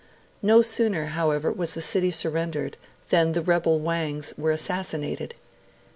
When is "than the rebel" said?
3.11-3.79